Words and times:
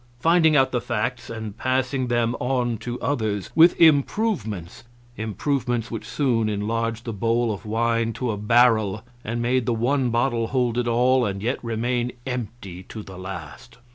Finding 0.19 0.55
out 0.55 0.71
the 0.71 0.81
facts 0.81 1.29
and 1.29 1.55
passing 1.55 2.07
them 2.07 2.33
on 2.39 2.79
to 2.79 2.99
others, 3.01 3.51
with 3.53 3.79
improvements 3.79 4.83
improvements 5.15 5.91
which 5.91 6.07
soon 6.07 6.49
enlarged 6.49 7.05
the 7.05 7.13
bowl 7.13 7.51
of 7.53 7.67
wine 7.67 8.11
to 8.13 8.31
a 8.31 8.37
barrel, 8.37 9.03
and 9.23 9.43
made 9.43 9.67
the 9.67 9.75
one 9.75 10.09
bottle 10.09 10.47
hold 10.47 10.79
it 10.79 10.87
all 10.87 11.23
and 11.23 11.43
yet 11.43 11.63
remain 11.63 12.13
empty 12.25 12.81
to 12.89 13.03
the 13.03 13.15
last. 13.19 13.77